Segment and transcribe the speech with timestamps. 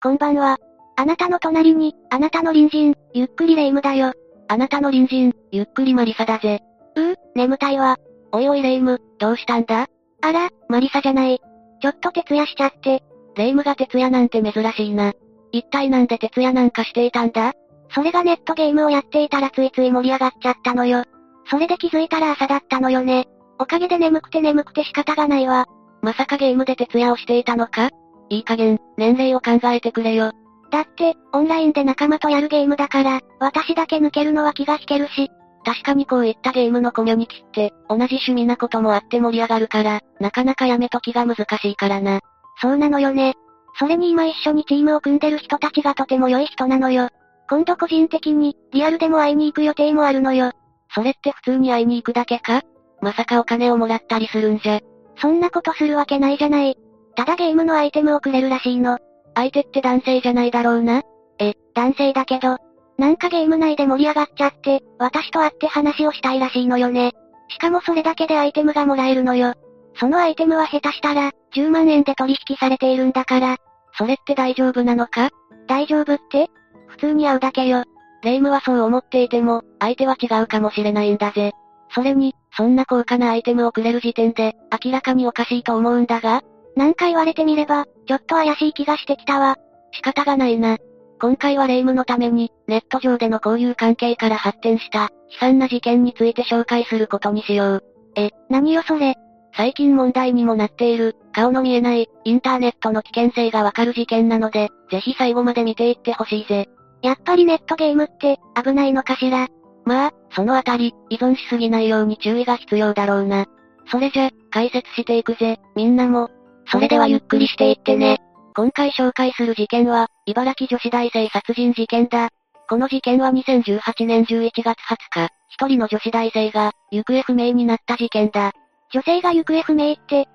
[0.00, 0.58] こんばんは。
[0.94, 4.12] あなたの隣に、あなたの隣人、ゆっくりレ夢ムだよ。
[4.46, 6.60] あなたの隣人、ゆっくりマリサだぜ。
[6.94, 7.96] うぅ、眠たいわ。
[8.30, 9.88] おいおいレ夢ム、どうしたんだ？
[10.20, 11.40] あら、マリサじゃない。
[11.82, 13.02] ちょっと徹夜しちゃって。
[13.34, 15.14] レ夢ムが徹夜なんて珍しいな。
[15.50, 17.54] 一体なんで徹夜なんかしていたんだ？
[17.92, 21.02] それがネットゲームをやっていたらついつい盛り上がっちゃったのよ。
[21.50, 23.26] それで気づいたら朝だったのよね。
[23.58, 25.66] おかげで眠くて眠くて仕方がないわ。
[26.02, 27.90] まさかゲームで徹夜をしていたのか？
[28.30, 30.32] いい加減、年齢を考えてくれよ。
[30.70, 35.30] だって、オンラインで仲間とやるゲームだから、私だけ抜けるのは気が引けるし。
[35.64, 42.20] 確かにこういったゲームのコミュニティって、同じ趣味なこともあって盛り上がるから、なかなかやめときが難しいからな。
[42.60, 43.34] そうなのよね。
[43.78, 47.08] それに今一緒にチームを組んでる人たちがとても良い人なのよ。
[47.48, 50.52] 今度個人的に、リアルでも会いに行く予定もあるのよ。
[50.94, 52.62] それって普通に会いに行くだけか？
[53.00, 54.80] まさかお金をもらったりするんじゃ。
[55.16, 56.76] そんなことするわけないじゃない。
[57.18, 58.96] ただゲームのアイテムをくれるらしいの。
[59.34, 61.02] 相手って男性じゃないだろうな？
[61.40, 62.58] え、男性だけど。
[62.96, 67.14] なんかゲーム内で盛り上がっちゃって、私と会って話をしたいらしいのよね。
[67.48, 69.54] しかもそれだけでアイテムがもらえるのよ。
[69.96, 73.56] そのアイテムは下手したら、10万円で取引されているんだから。
[73.94, 75.30] それって大丈夫なのか？
[75.66, 76.46] 大丈夫って？
[76.86, 77.82] 普通に会うだけよ。
[78.22, 81.50] レイムはそう思っていても、相手は違うかもしれないんだぜ。
[81.90, 86.42] それに、そんな高価なアイテムをくれる時点で、明らかにおかしいと思うんだが
[86.78, 89.56] なんか言われてみれば、ちょっと怪しい気がしてきたわ。
[89.90, 90.78] 仕方がないな。
[91.20, 97.84] 今回はレイムのために、ネット上での交友関係から発展した、悲惨な事件について紹介することにしよう。
[98.14, 99.16] え、何よそれ。
[99.56, 106.68] 最近問題にもなっている、顔の見えない、インターネットの危険性がわかる事件なので、ぜひ最後まで見ていってほしいぜ。
[107.02, 109.48] やっぱりネットゲームって、危ないのかしら。
[109.84, 113.46] まあ、そのあたり、依存しすぎないように注意が必要だろうな。
[113.90, 116.30] それじゃ、解説していくぜ、みんなも。
[116.70, 118.18] それではゆっくりしていってね。
[118.54, 122.28] 今回紹介する事件は、茨城女子大生殺人事件だ。
[122.68, 128.52] この事件は2018年11月20日、一人の女子大生が、行方不明になった事件だ。
[128.92, 130.28] 女性が行方不明って、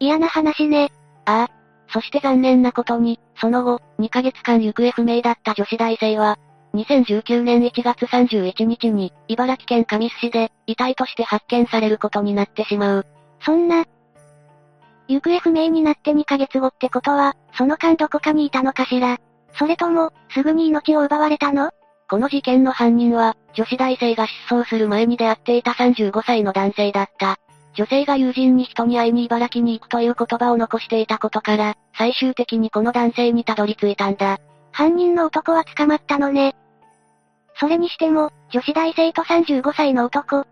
[0.00, 0.90] 嫌な話ね。
[1.26, 1.48] ああ、
[1.92, 6.38] そして残念なことに、その後、2ヶ月間行方不明だった女子大生は、
[6.74, 13.06] 2019年1月31日に、茨城県神栖市で、遺体として発見されることになってしまう。
[13.44, 13.84] そんな、
[15.08, 19.18] 行方不明になって2ヶ月後ってことは、その間どこかにいたのかしら
[19.58, 21.70] それとも、すぐに命を奪われたの？
[22.08, 27.38] この事件の犯人は、女子大生が失踪する前に出会っていた35歳の男性だった。
[27.74, 34.38] 女性が友人に人に会いに茨城に行くという言葉を残していたことから、最終的にこの男性にたどり着いたんだ。
[34.72, 36.54] 犯人の男は捕まったのね。
[37.58, 40.44] それにしても、女子大生と35歳の男。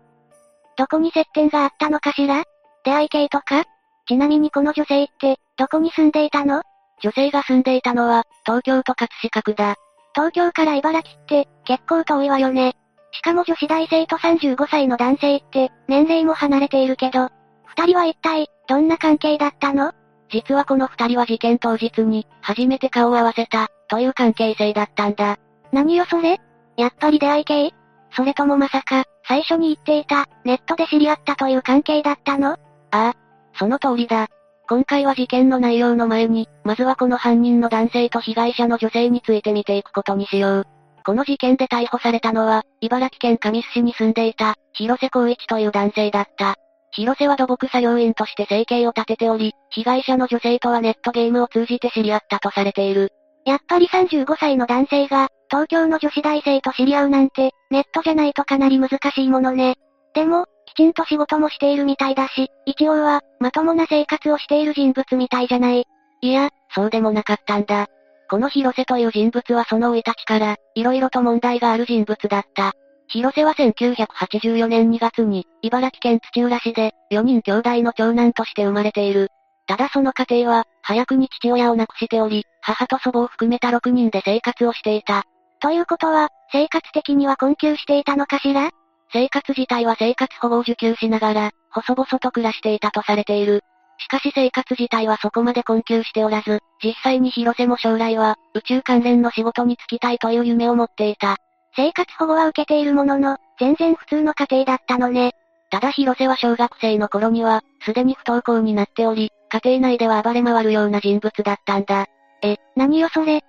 [0.77, 2.43] どこに接点があったのかしら？
[2.83, 3.65] 出会い系とか？
[4.11, 6.63] ちなみにこの女性って、どこに住んでいたの？
[7.01, 9.75] 女性が住んでいたのは、東京都葛飾区だ。
[10.13, 12.75] 東京から茨城って、結構遠いわよね。
[13.13, 17.29] しかも女子大生と35歳の男性って、年齢も離れているけど、
[17.67, 19.93] 二人は一体、どんな関係だったの？
[20.29, 25.37] 実はこの二人は事件当日に、初めて顔を合わせた、という関係性だったんだ。
[25.71, 26.41] 何よそれ？
[26.75, 27.73] やっぱり出会い系？
[28.13, 32.49] それともまさか、最初に言っていた、ネットで知り合ったという関係だったの？
[32.49, 32.57] あ
[32.91, 33.13] あ、
[33.61, 34.27] その通りだ。
[34.67, 40.63] 今回は事件の内容の前に、まずはこの犯人の男性と被害者の女性について見ていくことにしよう。
[41.05, 46.55] この事件で逮捕されたのは、茨城県神栖市に住んでいた、広瀬光一という男性だった。
[46.89, 53.11] 広瀬は土木作業員として生計を立てており、被害者の女性とはネットゲームを通じて知り合ったとされている。
[53.45, 59.75] やっぱり35歳の男性が、東京の女子大生と知り合うなんて、ネットじゃないとかなり難しいものね。
[60.15, 65.85] でも、きちんと仕事もしているみたいだし、一応は、まともな生活をしている人物みたいじゃない。
[66.21, 67.87] いや、そうでもなかったんだ。
[68.29, 72.73] この広瀬という人物はその生い立ちから、色々と問題がある人物だった。
[73.07, 79.29] 広瀬は1984年2月に、茨城県土浦市で、4人兄弟の長男として生まれている。
[79.67, 85.23] ただその家庭は、早くに父親を亡くしており、母と祖母を含めた6人で生活をしていた。
[85.59, 88.71] ということは、生活的には困窮していたのかしら？
[89.13, 93.61] 生活自体は生活保護を受給しながら、細々と暮らしていたとされている。
[93.97, 101.37] しかし生活自体はそこまで困窮しておらず、実際に広瀬も将来は、宇宙関連の仕事に就きたいという夢を持っていた。
[101.75, 105.31] 生活保護は受けているものの、全然普通の家庭だったのね。
[105.69, 112.07] ただ広瀬は小学生の頃には、すでに不登校になっており、家庭内では暴れ回るような人物だったんだ。
[112.41, 113.41] え、何よそれ。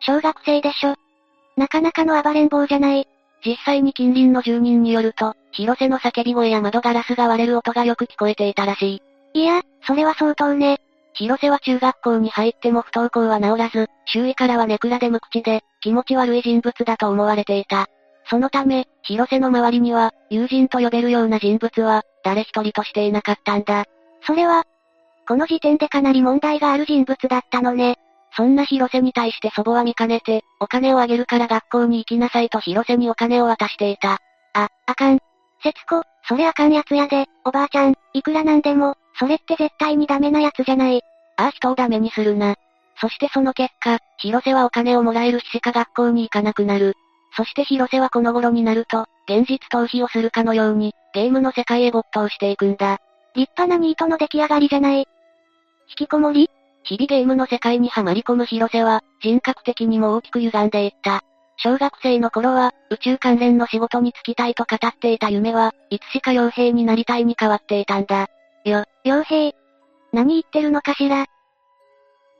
[0.00, 0.94] 小学生でしょ。
[1.56, 3.06] なかなかの暴れん坊じゃない。
[3.44, 9.00] 実際に近隣の住人によると、広瀬の叫び声や窓ガラスが割れる音がよく聞こえていたらし
[9.34, 9.40] い。
[9.40, 10.78] いや、それは相当ね。
[11.14, 17.86] 広瀬は中学校に入っても不登校は治らず、周囲からはネクラで無口で、気持ち悪い人物だと思われていた。
[18.28, 23.86] そのため、広瀬の周りには、友人と呼べるような人物は、誰一人としていなかったんだ。
[24.22, 24.64] それは、
[25.26, 27.96] この時点でかなり問題がある人物だったのね。
[28.36, 34.18] そんな広瀬に対して祖母は見かねて、お金をあげるから学校に行きなさいと広瀬にお金を渡していた。
[34.54, 35.18] あ、あかん。
[35.62, 41.02] 節子、それあかんやつやで、おばあちゃん、いくらなんでも、それって絶対にダメなやつじゃない。
[41.36, 42.54] ああ人をダメにするな。
[43.00, 46.94] そしてその結果、広瀬はお金をもらえる日しか学校に行かなくなる。
[47.36, 52.98] そして広瀬はこの頃になると、現実逃避をするかのように、ゲームの世界へ没頭していくんだ。
[53.34, 54.98] 立派なニートの出来上がりじゃない。
[54.98, 55.06] 引
[55.96, 56.50] きこもり
[56.84, 61.22] 日々ゲームの世界にはまり込む広瀬は、人格的にも大きく歪んでいった。
[61.56, 68.28] 小学生の頃は、宇宙関連の仕事に就きたいと語っていた夢は、いつしか傭兵になりたいに変わっていたんだ。
[68.64, 69.54] よ、傭兵
[70.12, 71.26] 何言ってるのかしら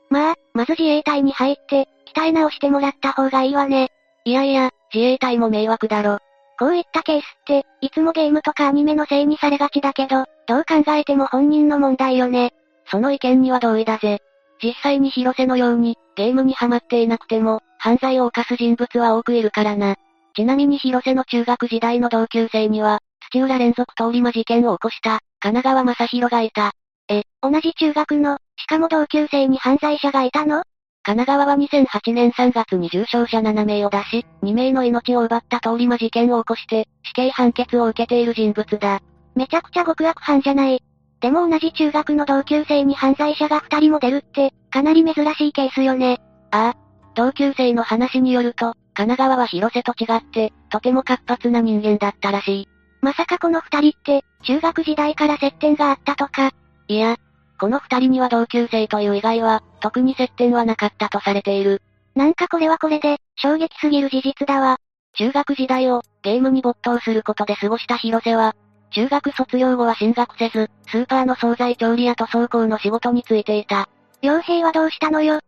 [0.09, 3.89] まあ、まず自衛隊に入って、鍛え直してもらった方がいいわね。
[4.25, 6.19] いやいや、自衛隊も迷惑だろ。
[6.59, 12.53] こういったケースって、いつもゲームとかアニメのせいにされがちだけど、どう考えても本人の問題よね。
[12.87, 14.19] その意見には同意だぜ。
[14.63, 19.95] 実際に広瀬のように、ゲームにハマっていなくても、犯罪を犯す人物は多くいるからな。
[20.35, 22.99] ちなみに広瀬の中学時代の同級生には、
[23.31, 26.71] 土浦連続通り魔事件を起こした、神奈川正宏がいた。
[27.09, 30.63] え、同じ中学の、しかも同級生に犯罪者がいたの？
[31.03, 39.01] 神奈川は2008年3月に重傷者7名を出し、2名の命を奪った通り魔事件を起こして、死刑判決を受けている人物だ。
[39.33, 40.83] めちゃくちゃ極悪犯じゃない。
[41.21, 46.19] でも同じ中学の同級生に犯罪者が2人も出るって、かなり珍しいケースよね。
[46.51, 46.77] ああ。
[47.13, 52.67] 同級生の話によると、神奈川は広瀬と違って、とても活発な人間だったらしい。
[53.01, 56.51] まさかこの二人って、中学時代から接点があったとか、
[56.87, 57.17] いや、
[57.59, 61.81] この二人には同級生という以外は、特に接点はなかったとされている。
[62.15, 64.77] なんかこれはこれで、衝撃すぎる事実だわ。
[65.13, 68.55] 中学時代を、ゲームに没頭することで過ごした広瀬は、
[68.91, 73.89] 中学卒業後は進学せず、スーパーの惣菜調理屋と倉庫の仕事に就いていた。
[74.21, 75.39] 傭兵はどうしたのよ？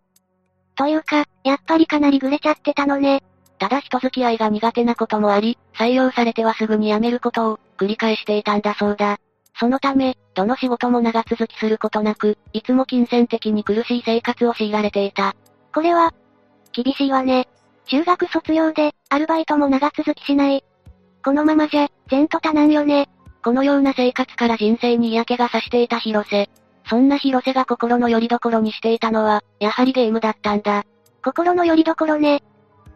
[0.76, 3.22] というか、やっぱりかなりグレちゃってたのね。
[3.60, 9.18] ただ人付き合いが苦手なこともあり、採用されてはすぐに辞めることを、繰り返していたんだそうだ。
[9.60, 15.36] そのため、どの仕事も長続きすることなく、いつも金銭的に苦しい生活を強いられていた。
[15.74, 16.14] これは、
[16.72, 17.48] 厳しいわね。
[17.86, 20.64] 中学卒業で、アルバイトも長続きしない。
[21.24, 23.08] このままじゃ、前途多難よね。
[23.44, 26.50] このような生活から人生に嫌気がさしていた広瀬。
[26.90, 30.84] そんな広瀬が心の拠り所にしていたのは、やはりゲームだったんだ。
[31.24, 32.42] 心の拠り所ね。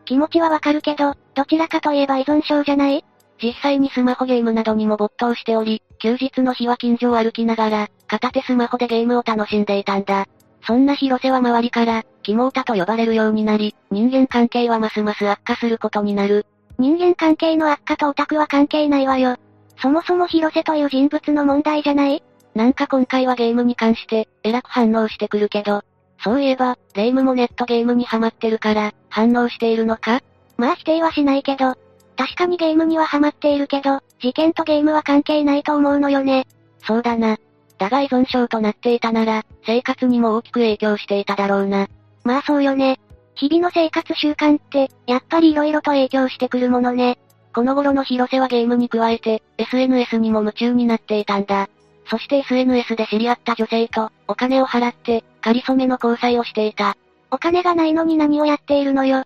[0.05, 3.03] 気持ちはわかるけど、どちらかといえば依存症じゃない？
[3.41, 10.25] 実際にスマホゲームなどにも没頭しており、休日の日は近所を歩きながら、片手スマホでゲームを楽しんでいたんだ。
[10.65, 16.45] そんな広瀬は周りから、キモータと呼ばれるようになり、人間関係はますます悪化することになる。
[16.77, 19.37] 人間関係の悪化とオタクは関係ないわよ。
[19.81, 22.23] そもそも広瀬という人物の問題じゃない？
[22.55, 25.83] なんか今回はゲームに関して、えらく反応してくるけど、
[26.23, 30.21] そういえば、レイムもネットゲームにハマってるから、反応しているのか？
[30.57, 31.75] まあ否定はしないけど、
[32.17, 36.47] 確かにゲームにはハマっているけど、事件とゲームは関係ないと思うのよね。
[36.83, 37.37] そうだな。
[37.77, 41.87] だが依存症となっていたなら、生活にも大きく影響していただろうな。
[42.23, 42.99] まあそうよね。
[43.35, 47.19] 日々の生活習慣って、やっぱり色々と影響してくるものね。
[47.57, 51.67] この頃の広瀬はゲームに加えて、SNS にも夢中になっていたんだ。
[52.05, 56.95] そして SNS で知り合った女性と、お金を払って、仮初めの交際をしていた。
[57.31, 59.23] お金がないのに何をやっているのよ。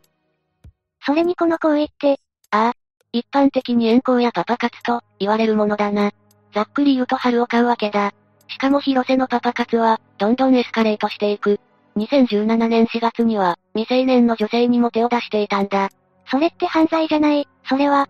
[1.06, 2.22] それにこの行為って、
[2.52, 2.74] ああ、
[3.12, 6.14] 一般的に遠行やパパ活と言われるものだな。
[6.54, 8.14] ざっくり言うと春を買うわけだ。
[8.48, 11.60] しかも広瀬のパパ活は、どんどんエスカレートしていく。
[11.98, 15.90] 2017年4月には、未成年の女性にも手を出していたんだ。
[16.28, 18.08] それって犯罪じゃない、それは。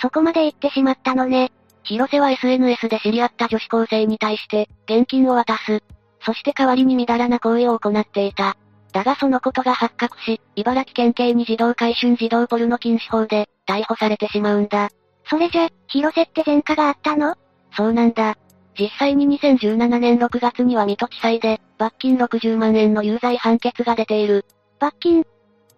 [0.00, 1.52] そこまで言ってしまったのね。
[1.82, 5.82] 広瀬は SNS で知り合った女子高生に対して、現金を渡す。
[6.24, 8.56] そして代わりにみだらな行為を行っていた。
[8.92, 14.90] だがそのことが発覚し、茨城県警に児童回春児童ポルノ禁止法で、逮捕されてしまうんだ。
[15.28, 17.36] それじゃ、広瀬って前科があったの？
[17.76, 18.36] そうなんだ。
[18.78, 24.44] 実際に2017年6月には水戸地裁で、罰金60万円の有罪判決が出ている。
[24.78, 25.24] 罰金？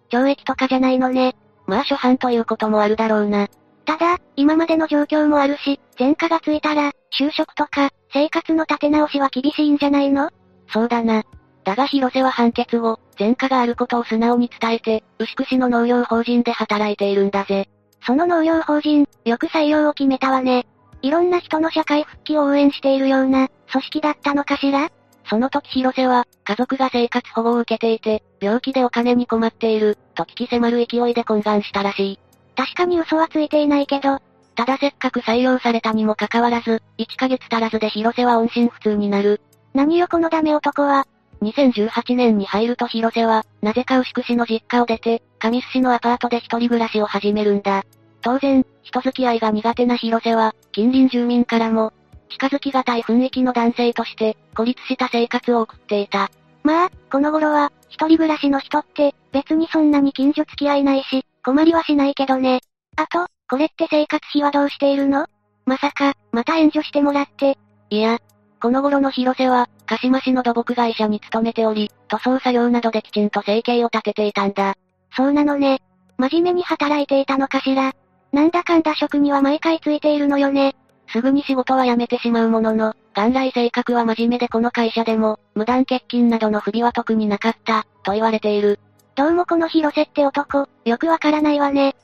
[0.09, 1.35] 懲役とかじゃないのね。
[1.67, 3.47] まあ初犯ということもあるだろうな。
[3.85, 10.29] ただ、今までの状況もあるし、前科がついたら、就職とか、生活の立て直しは厳しいんじゃないの？
[10.69, 11.23] そうだな。
[11.63, 17.69] だが広瀬は判決後、前科があることを素直に伝えて、牛久市の農業法人で働いているんだぜ。
[18.05, 20.65] その農業法人、よく採用を決めたわね。
[21.01, 24.89] いろんな人の社会復帰を応援しているような、組織だったのかしら？
[25.25, 32.19] その時広瀬は、家族が生活保護を受けていて、病気でお金に困っている、と聞き迫る勢いで懇願したらしい。
[32.55, 34.19] 確かに嘘はついていないけど、
[34.55, 39.41] ただせっかく採用されたにもかかわらず、1ヶ月足らずで広瀬は音信不通になる。
[39.73, 41.07] 何よこのダメ男は。
[41.41, 47.83] 2018年に入ると広瀬は、なぜか牛久市の実家を出て、上須市のアパートで一人暮らしを始めるんだ。
[48.21, 51.91] 当然、人付き合いが苦手な広瀬は、近隣住民からも、
[52.29, 56.29] 近づきがたい雰囲気の男性として、孤立した生活を送っていた。
[56.63, 62.61] まあ、この頃は、一人暮らしの人って、別にそんなに近所付き合いないし、困りはしないけどね。
[62.95, 65.27] あと、これって生活費はどうしているの？
[65.65, 67.57] まさか、また援助してもらって。
[67.89, 68.19] いや、
[68.61, 74.75] この頃の広瀬は、鹿島市の土木会社に勤めており、塗装作業などできちんと生計を立てていたんだ。
[75.15, 75.81] そうなのね。
[76.17, 77.93] 真面目に働いていたのかしら。
[78.31, 80.75] なんだかんだ職には毎回ついているのよね。
[81.09, 88.79] すぐに仕事は辞めてしまうものの、元来性格は真面目でこの会社でも、無断欠勤などの不備は特になかった、と言われている。
[89.15, 91.95] どうもこの広瀬って男、よくわからないわね。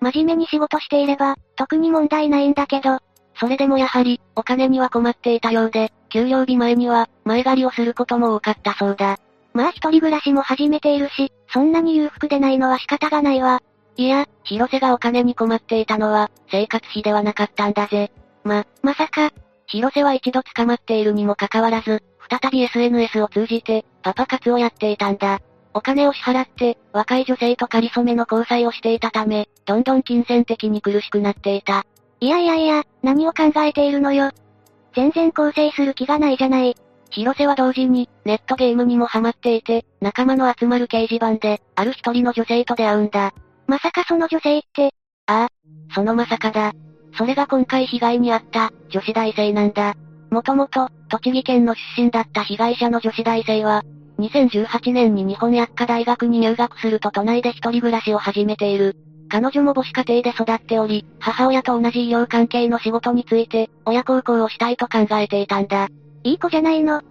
[0.00, 2.98] 真面目に仕事していれば、特に問題ないんだけど、
[3.38, 9.18] それでもやはり、お金には困っていたようで、給料日前には、前借りをすることも多かったそうだ。
[9.52, 13.60] まあ一人暮らしも始めているし、そんなに裕福でないのは仕方がないわ。
[13.96, 18.10] いや、広瀬がお金に困っていたのは、生活費ではなかったんだぜ。
[18.44, 19.30] ま、まさか、
[19.66, 25.40] 広瀬は一度捕まっているにもかかわらず、再び SNS を通じて、パパ活をやっていたんだ。
[25.72, 31.84] お金を支払って、若い女性と仮初めの交際をしていたため、どんどん金銭的に苦しくなっていた。
[32.20, 34.30] いやいやいや、何を考えているのよ。
[34.94, 36.74] 全然構成する気がないじゃない。
[37.10, 43.32] 広瀬は同時に、ネットゲームにもハマっていて、仲間の集まる掲示板で、ある一人の女性と出会うんだ。
[43.66, 44.92] まさかその女性って、
[45.26, 45.48] ああ、
[45.94, 46.72] そのまさかだ。
[47.16, 49.94] それが今回被害に遭った、女子大生なんだ。
[50.30, 53.82] もともと、栃木県の出身だった被害者の女子大生は、
[54.20, 58.96] 2018年に日本薬科大学に入学すると都内で一人暮らしを始めている。
[59.28, 65.88] 彼女も母子家庭で育っており、母親と同じ医療関係の仕事について、親孝行をしたいと考えていたんだ。
[66.24, 67.02] いい子じゃないの。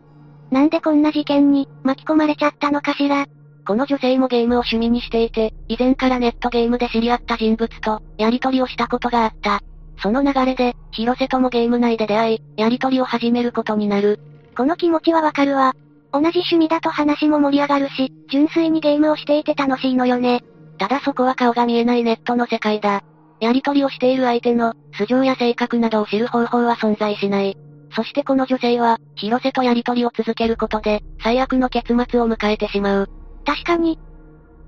[0.51, 3.25] なんでこんな事件に巻き込まれちゃったのかしら。
[3.65, 9.61] この女性もゲームを趣味にしていて、以前からネットゲームで知り合った人物と、やりとりをしたことがあった。
[10.01, 14.19] その流れで、広瀬ともゲーム内で出会い、やりとりを始めることになる。
[14.57, 15.75] この気持ちはわかるわ。
[16.11, 20.43] 同じ趣味だと話も盛り上がるし、純粋にゲームをしていて楽しいのよね。
[20.77, 23.01] ただそこは顔が見えないネットの世界だ。
[23.39, 27.57] やりとりをしている相手の、素性や性格などを知る方法は存在しない。
[27.95, 33.09] そしてこの女性は、広瀬とやりとりを続けることで、最悪の結末を迎えてしまう。
[33.45, 33.99] 確かに。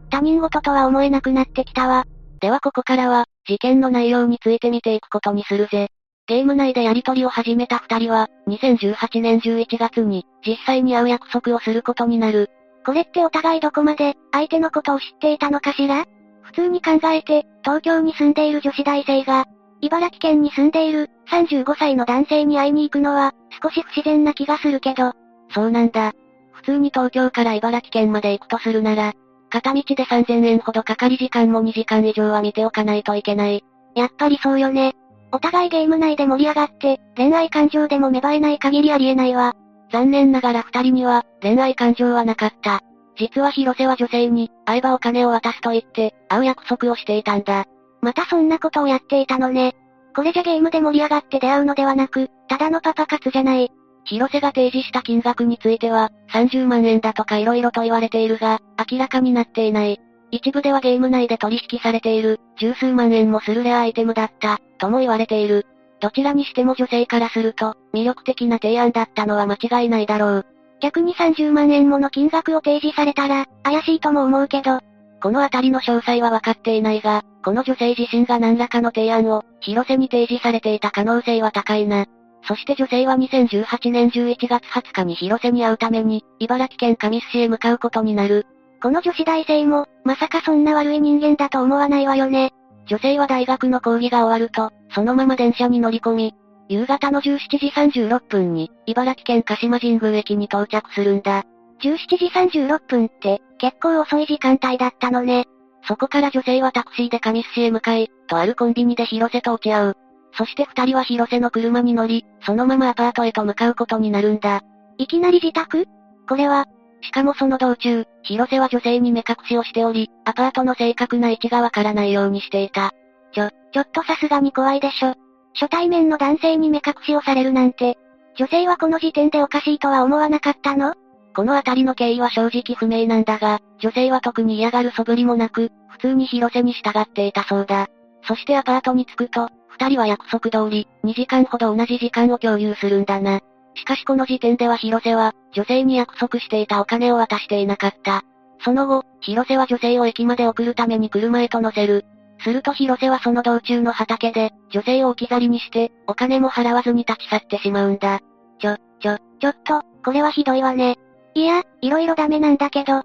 [0.10, 2.06] 他人事とは思えなくなってきたわ。
[2.40, 5.90] ではここからは、事件の内容について見ていくことにするぜ。
[6.28, 12.50] ゲーム内でやりとりを始めた二人は、2018年11月に、実際に会う約束をすることになる。
[12.86, 16.06] これってお互いどこまで、相手のことを知っていたのかしら？
[16.42, 19.46] 普通に考えて、東京に住んでいる女子大生が、
[19.82, 25.14] 茨城県に住んでいる、35歳の男性に会いに行くのは、少し不自然な気がするけど。
[25.50, 26.14] そうなんだ。
[26.52, 29.14] 普通に東京から茨城県まで行くとするなら、
[29.50, 33.64] 片道で3000円ほどかかり時間も2時間以上は見ておかないといけない。
[33.96, 34.94] やっぱりそうよね。
[35.32, 39.54] お互いゲーム内で盛り上がって、恋愛感情でも芽生えない限りありえないわ。
[39.92, 42.82] 残念ながら二人には、恋愛感情はなかった。
[43.18, 47.66] 実は広瀬は女性に、会えばお金を渡すと言って、会う約束をしていたんだ。
[48.02, 49.76] またそんなことをやっていたのね。
[50.16, 53.72] これじゃゲームで盛り上がって出会うのではなく、ただのパパ活じゃない。
[54.04, 58.60] 広瀬が提示した金額については、30万円だとか色々と言われているが、
[58.92, 60.00] 明らかになっていない。
[60.32, 65.66] 一部ではゲーム内で取引されている、十数万円もするレアアイテムだった、とも言われている。
[66.00, 70.46] どちらにしても女性からすると、魅力的な提案だったのは間違いないだろう。
[70.82, 74.80] 逆に30万円もの金額を提示されたら、怪しいとも思うけど。
[75.22, 82.06] このあたりの詳細は分かっていないが、この女性自身が何らかの提案を、広瀬に提示されていた可能性は高いな。
[82.48, 88.48] そして女性は2018年11月20日に広瀬に会うために、茨城県上須市へ向かうことになる。
[88.82, 92.52] この女子大生も、まさかそんな悪い人間だと思わないわよね。
[92.88, 96.34] 女性は大学の講義が終わると、そのまま電車に乗り込み、
[96.68, 101.44] 夕方の17時36分に、茨城県鹿島神宮駅に到着するんだ。
[101.84, 105.46] 17時36分って、結構遅い時間帯だったのね。
[105.88, 109.98] そこから女性はタクシーで上須市へ向かい、とあるコンビニで広瀬と落ち合う。
[110.34, 114.62] そして二人は広瀬の車に乗り、そのままアパートへと向かうことになるんだ。
[114.98, 115.86] いきなり自宅？
[116.28, 116.66] これは、
[117.02, 122.92] しかもその道中、広瀬は女性に目隠しをしており、アパートの正確な位置がわからないようにしていた。
[123.34, 125.16] ちょ、ちょっとさすがに怖いでしょ。
[125.54, 127.98] 初対面の男性に目隠しをされるなんて、
[128.38, 130.94] 女性はこの時点でおかしいとは思わなかったの？
[131.36, 137.88] このあたりの経緯は正直不明なんだが、女性は特に嫌がる素振りもなく、普通に広瀬に従っていたそうだ。
[138.24, 143.40] そしてアパートに着くと、二人は約束通り、2時間ほど同じ時間を共有するんだな。
[143.76, 148.24] しかしこの時点では広瀬は、女性に約束していたお金を渡していなかった。
[148.64, 152.06] その後、広瀬は女性を駅まで送るために車へと乗せる。
[152.44, 158.20] すると広瀬はその道中の畑で、女性を置き去りにして、お金も払わずに立ち去ってしまうんだ。
[158.60, 160.98] ちょ、ちょ、ちょっと、これはひどいわね。
[161.34, 163.04] いや、いろいろダメなんだけど。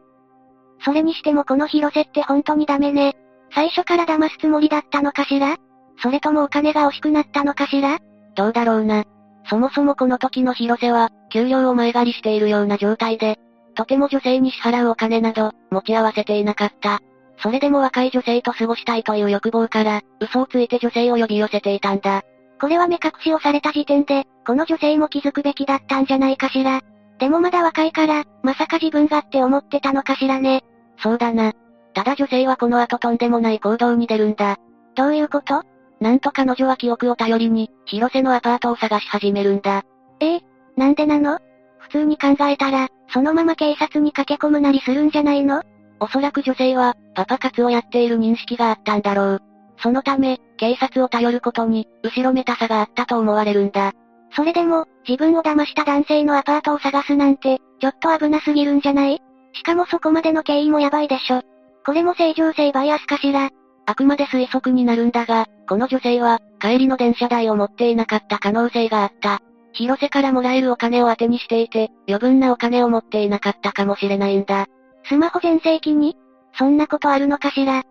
[0.84, 3.14] それにしてもこの広瀬って本当にダメね。
[3.54, 5.56] 最初から騙すつもりだったのかしら？
[6.02, 7.98] それともお金が惜しくなったのかしら？
[8.34, 9.04] どうだろうな。
[9.48, 13.38] そもそもこの時の広瀬は、給料を前借りしているような状態で、
[13.74, 17.00] とても女性に支払うお金など、持ち合わせていなかった。
[17.38, 22.22] それでも若い女性と過ごしたいという欲望から、嘘をついて女性を呼び寄せていたんだ。
[22.60, 26.80] これは目隠しをされた時点で、この女性も気づくべきだったんじゃないかしら。
[27.18, 30.64] でもまだ若いから、まさか自分がって思ってたのかしらね。
[30.98, 31.52] そうだな。
[31.92, 34.56] ただ女性はこの後とんでもない行動に出るんだ。
[34.94, 35.62] どういうこと？
[36.00, 39.82] なんと彼女は記憶を頼りに、広瀬のアパートを探し始めるんだ。
[40.20, 40.40] ええ
[40.76, 41.38] なんでなの？
[41.78, 45.62] 普通に考えたら、そのまま警察に駆け込むなりするんじゃないの？
[46.00, 49.42] おそらく女性は、パパ活をやっている認識があったんだろう。
[49.78, 53.92] そのため、警察を頼ることに、後ろめたさがあったと思われるんだ。
[54.34, 59.22] それでも、自分を騙した男性のアパートを探すなんて、ちょっと危なすぎるんじゃない？
[59.54, 61.42] しかもそこまでの経緯もやばいでしょ。
[61.86, 63.50] これも正常性バイアスかしら。
[63.86, 69.40] あくまで推測になるんだが、この女性は、帰りの電車代を持っていなかった可能性があった。
[69.72, 74.66] 広瀬からもらえるお金を当てにしていて、余分なお金を持っていなかったかもしれないんだ。
[75.04, 76.16] スマホ全盛期に？
[76.58, 77.82] そんなことあるのかしら？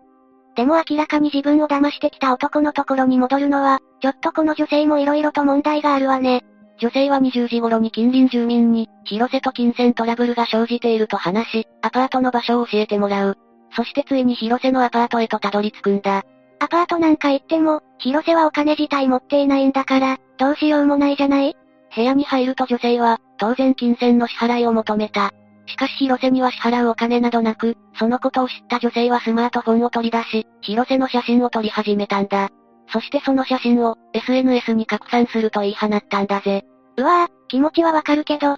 [0.56, 6.44] でも明らかに自分を騙してきた男のところに戻るのは、ちょっとこの女性も色々と問題があるわね。
[6.78, 13.36] 女性は20時頃に近隣住民に、広瀬と金銭トラブルが生じていると話し、アパートの場所を教えてもらう。
[13.74, 16.24] そしてついに広瀬のアパートへとたどり着くんだ。
[16.58, 21.56] アパートなんか行っても、広瀬はお金自体持っていないんだから、どうしようもないじゃない？
[21.94, 25.32] 部屋に入ると女性は、当然金銭の支払いを求めた。
[25.66, 32.48] しかし広瀬には支払うお金などなく、そのことを知った女性はスマートフォンを取り出し、広瀬の写真を撮り始めたんだ。
[32.92, 36.64] そしてその写真を、SNS に拡散すると言い放ったんだぜ。
[36.96, 38.56] うわぁ、気持ちはわかるけど。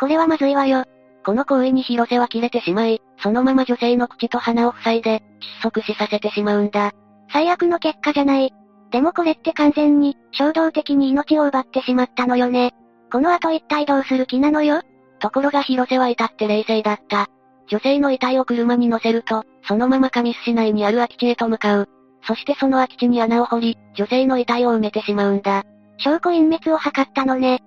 [0.00, 0.84] これはまずいわよ。
[1.24, 5.22] この行為に広瀬は切れてしまい、そのまま女性の口と鼻を塞いで、
[5.62, 6.92] 窒息死させてしまうんだ。
[7.34, 8.54] 最悪の結果じゃない。
[8.92, 12.72] でもこれって完全に、衝動的に命を奪ってしまったのよね。
[13.10, 14.82] この後一体どうする気なのよ？
[15.18, 17.26] ところが広瀬は至って冷静だった。
[17.66, 21.88] 女性の遺体を車に乗せると、そのまま神栖市内にある空き地へと向かう。
[22.22, 25.64] そしてその空き地に穴を掘り、女性の遺体を埋めてしまうんだ。
[25.98, 27.64] 証拠隠滅を図ったのね。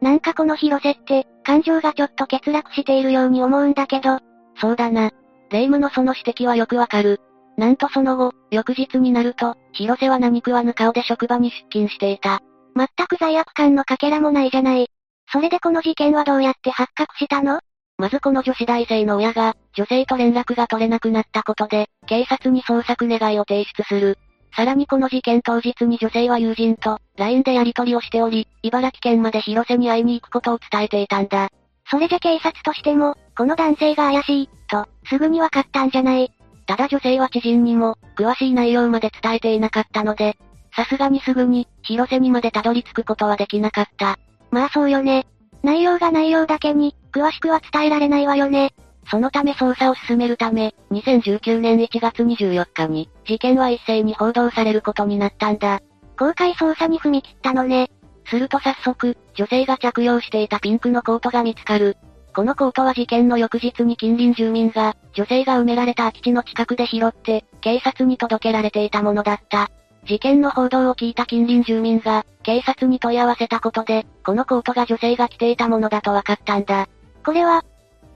[0.00, 4.18] なんかこの広瀬って、感情がちょっと欠落しているように思うんだけど。
[4.56, 5.12] そうだな。
[5.50, 7.20] 霊夢のその指摘はよくわかる。
[7.56, 12.40] なんとその後、翌日になると、広瀬は何食わぬ顔で職場に出勤していた。
[12.76, 14.88] 全く罪悪感のかけらもないじゃない。
[15.32, 17.60] それでこの事件はどうやって発覚したの？
[17.96, 24.18] まずこの女子大生の親が、女性と連絡が取れなくなったことで、警察に捜索願いを提出する。
[24.56, 31.50] さらにこの事件当日に女性は友人と、LINE でやり取りをしており、茨城県まで広瀬に会いに行くことを伝えていたんだ。
[31.88, 36.32] それじゃ警察としても、この男性が怪しい、と、すぐにわかったんじゃない。
[36.66, 40.36] ただ女性は知人にも、詳しい内容まで伝えていなかったので、
[40.74, 44.18] さすがにすぐに、広瀬にまでたどり着くことはできなかった。
[44.50, 45.26] まあそうよね。
[45.62, 48.74] 内容が内容だけに、詳しくは伝えられないわよね。
[49.10, 55.80] そのため捜査を進めるため、2019年1月24日に、事件は一斉に報道されることになったんだ。
[56.18, 57.90] 公開捜査に踏み切ったのね。
[58.26, 61.96] すると早速、女性が着用していたピンクのコートが見つかる。
[62.34, 69.70] このコートは事件の翌日に近隣住民が、女性が埋められた空き地の近くで拾って、警察に届けられていたものだった。
[70.06, 76.88] 事件の報道を聞いた近隣住民が、警察に問い合わせたことで、このコートが女性が着ていたものだと分かったんだ。
[77.24, 77.64] これは、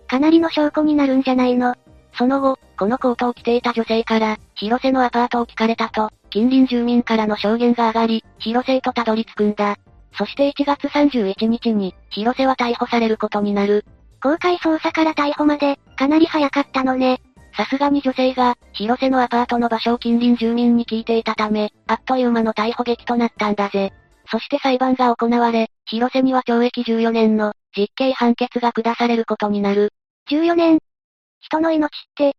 [0.08, 1.76] かなりの証拠になるんじゃないの？
[2.14, 9.76] その後、このコートを着ていた女性から、広瀬のアパートを聞かれたと、近隣住民からの証言が上がり、広瀬とたどり着くんだ。
[10.14, 13.84] そして1月31日に、広瀬は逮捕されることになる。
[14.22, 17.20] 公開捜査から逮捕まで、かなり早かったのね。
[17.56, 23.92] さすがに女性が、広瀬のアパートの場所を近隣住民に聞いていたため、あっという間の逮捕劇となったんだぜ。
[24.30, 29.90] そして裁判が行われ、広瀬には懲役14年の実刑判決が下されることになる。
[30.30, 30.78] 14年
[31.40, 32.34] 人の命って、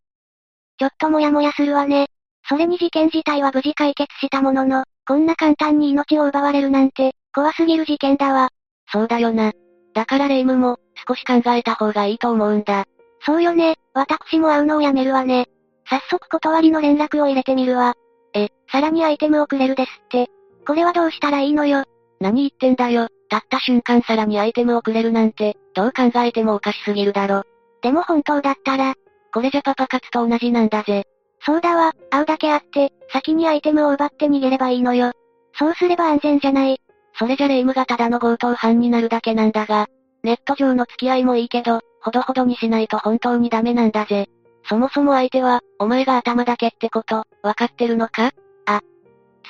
[0.78, 2.08] ちょっともやもやするわね。
[2.48, 8.50] それに事件自体は無事解決したものの、こんな簡単に命を奪われるなんて、怖すぎる事件だわ。
[8.92, 9.52] そうだよな。
[9.94, 12.86] だからレイムも、少し考えた方がいいと思うんだ。
[13.26, 15.48] そうよね、私も会うのをやめるわね。
[15.90, 17.96] 早速断りの連絡を入れてみるわ。
[18.34, 20.30] え、さらにアイテムをくれるですって。
[20.66, 21.84] これはどうしたらいいのよ。
[22.20, 23.08] 何言ってんだよ。
[23.30, 27.44] たった瞬間さらにアイテムをくれるなんて、どう考えてもおかしすぎるだろ。
[27.82, 28.96] でも本当だったら、
[29.34, 31.06] これじゃパパ活と同じなんだぜ。
[31.46, 35.12] そうだわ、会うだけあって、先にアイテムを奪って逃げればいいのよ。
[35.54, 36.80] そうすれば安全じゃない。
[37.18, 39.88] それじゃレイムがただの強盗犯になるだけなんだが、
[40.30, 44.28] ネット上の付き合いもいいけど、ほどほどにしないと本当にダメなんだぜ。
[44.70, 48.30] そもそも相手は、お前が頭だけってこと、わかってるのか？
[48.68, 48.82] あ、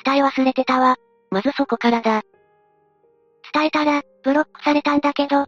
[0.02, 0.96] 伝え忘れてたわ。
[1.30, 2.22] まずそこからだ。
[3.52, 5.44] 伝えたら、ブロックされたんだけど。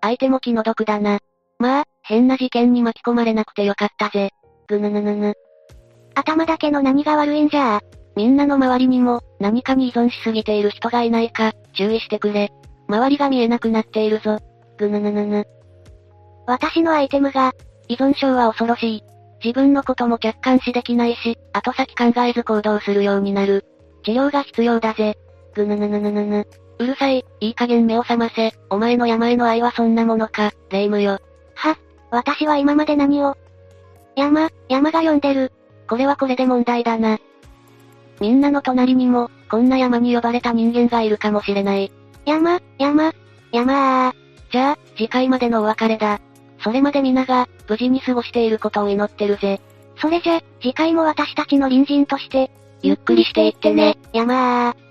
[0.00, 1.20] 相手も気の毒だな。
[1.60, 4.30] まあ、変な事件に巻き込まれなくてよかったぜ。
[4.66, 5.34] ぐぬぬぬぬ。
[6.16, 7.80] 頭だけの何が悪いんじゃ
[8.16, 12.50] みんなの周りにも、何かに依存しすぎている人がいないか、注意してくれ。
[12.88, 14.38] 周りが見えなくなっているぞ。
[14.78, 15.46] ぐぬぬぬぬ。
[16.46, 17.52] 私のアイテムが、
[17.88, 19.04] 依存症は恐ろしい。
[19.44, 23.64] 自分のことも客観視できないし、後先考えず行動するようになる。
[24.04, 25.18] 治療が必要だぜ。
[25.54, 26.46] ぐぬぬぬぬぬぬ。
[26.78, 28.52] うるさい、いい加減目を覚ませ。
[28.70, 31.18] お前の山への愛はそんなものか、レイムよ。
[31.54, 31.76] は、
[32.10, 33.36] 私は今まで何を？
[34.16, 35.52] 山、山が呼んでる。
[35.88, 37.18] これはこれで問題だな。
[38.20, 41.92] みんなの隣にも、こんな山に呼ばれた人間がいるかもしれない。
[42.28, 43.14] 山、山、
[43.52, 44.12] 山ー。
[44.52, 46.20] じゃあ、次回までのお別れだ。
[46.62, 49.62] それまで皆が、無事に過ごしていることを祈ってるぜ。
[49.96, 52.50] それじゃ、次回も私たちの隣人として、
[52.82, 53.96] ゆっくりしていってね。
[54.12, 54.87] 山ー。